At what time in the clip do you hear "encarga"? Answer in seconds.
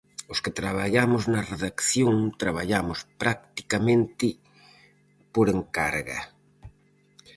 5.57-6.19